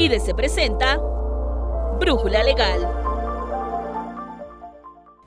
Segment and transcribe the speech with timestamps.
[0.00, 0.96] IDC presenta
[2.00, 2.80] Brújula Legal.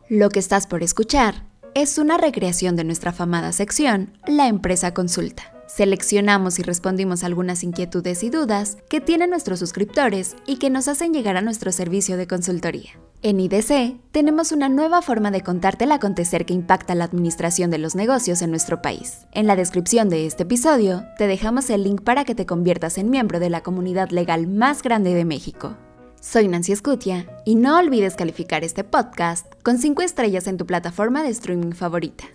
[0.10, 5.54] Lo que estás por escuchar es una recreación de nuestra famada sección, La Empresa Consulta.
[5.68, 11.14] Seleccionamos y respondimos algunas inquietudes y dudas que tienen nuestros suscriptores y que nos hacen
[11.14, 13.00] llegar a nuestro servicio de consultoría.
[13.26, 17.78] En IDC tenemos una nueva forma de contarte el acontecer que impacta la administración de
[17.78, 19.28] los negocios en nuestro país.
[19.32, 23.10] En la descripción de este episodio te dejamos el link para que te conviertas en
[23.10, 25.78] miembro de la comunidad legal más grande de México.
[26.20, 31.24] Soy Nancy Escutia y no olvides calificar este podcast con 5 estrellas en tu plataforma
[31.24, 32.26] de streaming favorita.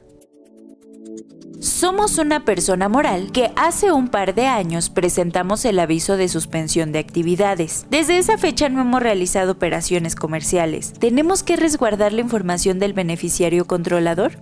[1.61, 6.93] Somos una persona moral que hace un par de años presentamos el aviso de suspensión
[6.93, 7.87] de actividades.
[7.91, 10.93] Desde esa fecha no hemos realizado operaciones comerciales.
[10.93, 14.39] ¿Tenemos que resguardar la información del beneficiario controlador?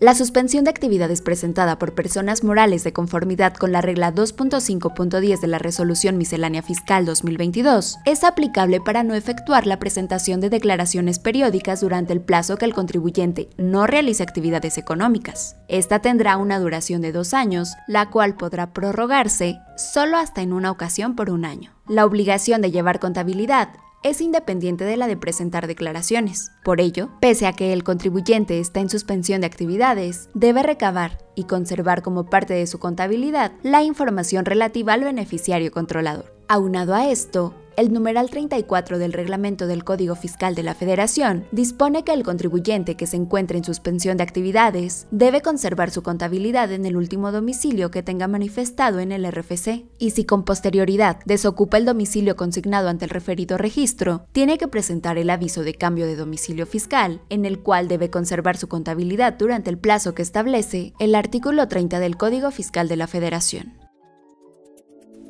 [0.00, 5.46] La suspensión de actividades presentada por personas morales de conformidad con la regla 2.5.10 de
[5.46, 11.80] la Resolución Miscelánea Fiscal 2022 es aplicable para no efectuar la presentación de declaraciones periódicas
[11.80, 15.56] durante el plazo que el contribuyente no realice actividades económicas.
[15.68, 20.72] Esta tendrá una duración de dos años, la cual podrá prorrogarse solo hasta en una
[20.72, 21.72] ocasión por un año.
[21.86, 23.68] La obligación de llevar contabilidad
[24.04, 26.52] es independiente de la de presentar declaraciones.
[26.62, 31.44] Por ello, pese a que el contribuyente está en suspensión de actividades, debe recabar y
[31.44, 36.32] conservar como parte de su contabilidad la información relativa al beneficiario controlador.
[36.46, 42.04] Aunado a esto, el numeral 34 del reglamento del Código Fiscal de la Federación dispone
[42.04, 46.86] que el contribuyente que se encuentre en suspensión de actividades debe conservar su contabilidad en
[46.86, 51.84] el último domicilio que tenga manifestado en el RFC y si con posterioridad desocupa el
[51.84, 56.66] domicilio consignado ante el referido registro, tiene que presentar el aviso de cambio de domicilio
[56.66, 61.68] fiscal, en el cual debe conservar su contabilidad durante el plazo que establece el artículo
[61.68, 63.83] 30 del Código Fiscal de la Federación.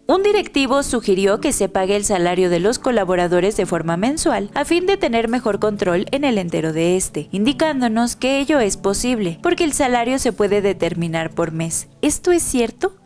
[0.06, 4.66] Un directivo sugirió que se pague el salario de los colaboradores de forma mensual a
[4.66, 9.38] fin de tener mejor control en el entero de este, indicándonos que ello es posible,
[9.42, 11.88] porque el salario se puede determinar por mes.
[12.02, 12.96] ¿Esto es cierto?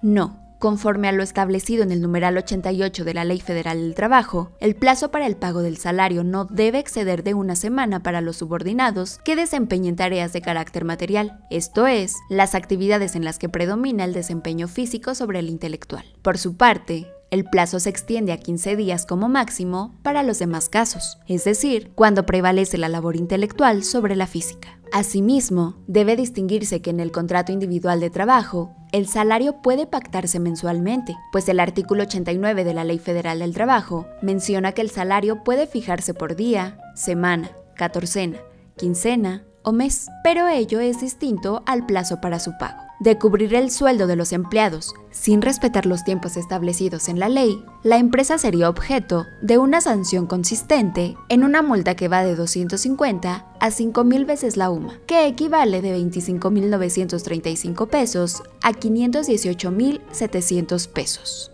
[0.00, 0.41] No.
[0.62, 4.76] Conforme a lo establecido en el numeral 88 de la Ley Federal del Trabajo, el
[4.76, 9.18] plazo para el pago del salario no debe exceder de una semana para los subordinados
[9.24, 14.12] que desempeñen tareas de carácter material, esto es, las actividades en las que predomina el
[14.12, 16.04] desempeño físico sobre el intelectual.
[16.22, 20.68] Por su parte, el plazo se extiende a 15 días como máximo para los demás
[20.68, 24.78] casos, es decir, cuando prevalece la labor intelectual sobre la física.
[24.92, 31.16] Asimismo, debe distinguirse que en el contrato individual de trabajo, el salario puede pactarse mensualmente,
[31.32, 35.66] pues el artículo 89 de la Ley Federal del Trabajo menciona que el salario puede
[35.66, 38.38] fijarse por día, semana, catorcena,
[38.76, 43.70] quincena o mes, pero ello es distinto al plazo para su pago de cubrir el
[43.70, 48.68] sueldo de los empleados sin respetar los tiempos establecidos en la ley, la empresa sería
[48.68, 54.56] objeto de una sanción consistente en una multa que va de 250 a 5.000 veces
[54.56, 61.51] la UMA, que equivale de 25.935 pesos a 518.700 pesos.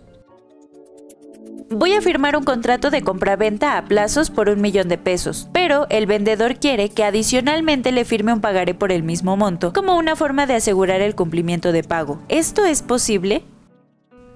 [1.71, 5.85] Voy a firmar un contrato de compraventa a plazos por un millón de pesos, pero
[5.91, 10.15] el vendedor quiere que adicionalmente le firme un pagaré por el mismo monto, como una
[10.15, 12.23] forma de asegurar el cumplimiento de pago.
[12.27, 13.43] ¿Esto es posible?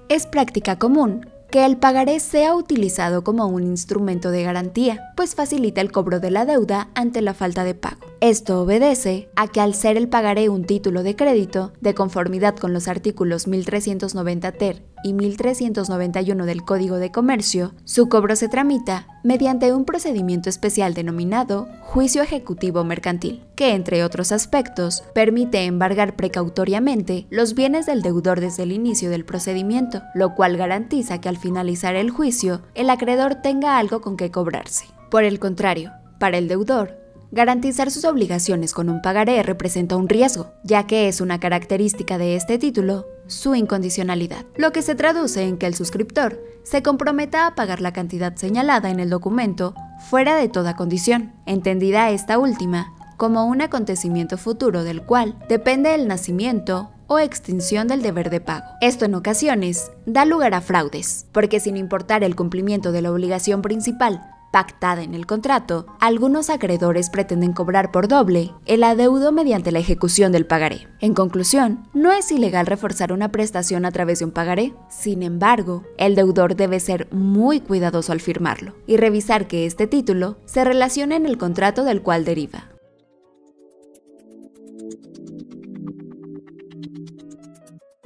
[0.08, 5.80] Es práctica común que el pagaré sea utilizado como un instrumento de garantía, pues facilita
[5.80, 8.06] el cobro de la deuda ante la falta de pago.
[8.20, 12.72] Esto obedece a que al ser el pagaré un título de crédito, de conformidad con
[12.72, 19.72] los artículos 1390 ter y 1391 del Código de Comercio, su cobro se tramita mediante
[19.72, 27.54] un procedimiento especial denominado juicio ejecutivo mercantil, que entre otros aspectos permite embargar precautoriamente los
[27.54, 32.10] bienes del deudor desde el inicio del procedimiento, lo cual garantiza que al finalizar el
[32.10, 34.86] juicio el acreedor tenga algo con que cobrarse.
[35.10, 40.52] Por el contrario, para el deudor, Garantizar sus obligaciones con un pagaré representa un riesgo,
[40.62, 45.56] ya que es una característica de este título su incondicionalidad, lo que se traduce en
[45.56, 49.74] que el suscriptor se comprometa a pagar la cantidad señalada en el documento
[50.08, 56.08] fuera de toda condición, entendida esta última como un acontecimiento futuro del cual depende el
[56.08, 58.66] nacimiento o extinción del deber de pago.
[58.80, 63.62] Esto en ocasiones da lugar a fraudes, porque sin importar el cumplimiento de la obligación
[63.62, 69.80] principal pactada en el contrato, algunos acreedores pretenden cobrar por doble el adeudo mediante la
[69.80, 70.86] ejecución del pagaré.
[71.00, 74.72] En conclusión, no es ilegal reforzar una prestación a través de un pagaré.
[74.88, 80.36] Sin embargo, el deudor debe ser muy cuidadoso al firmarlo y revisar que este título
[80.44, 82.68] se relacione en el contrato del cual deriva.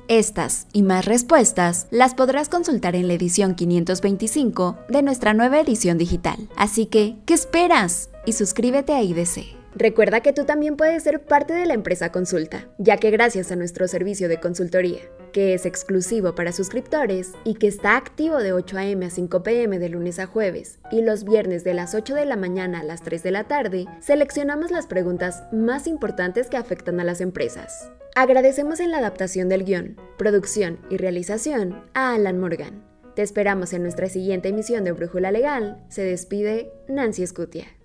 [0.08, 5.98] Estas y más respuestas las podrás consultar en la edición 525 de nuestra nueva edición
[5.98, 6.48] digital.
[6.56, 8.08] Así que, ¿qué esperas?
[8.24, 9.58] Y suscríbete a IDC.
[9.74, 13.56] Recuerda que tú también puedes ser parte de la empresa Consulta, ya que gracias a
[13.56, 15.00] nuestro servicio de consultoría,
[15.34, 19.04] que es exclusivo para suscriptores y que está activo de 8 a.m.
[19.04, 19.78] a 5 p.m.
[19.78, 23.02] de lunes a jueves y los viernes de las 8 de la mañana a las
[23.02, 27.90] 3 de la tarde, seleccionamos las preguntas más importantes que afectan a las empresas.
[28.20, 32.84] Agradecemos en la adaptación del guion, producción y realización a Alan Morgan.
[33.14, 35.84] Te esperamos en nuestra siguiente emisión de Brújula Legal.
[35.88, 37.77] Se despide Nancy Scutia.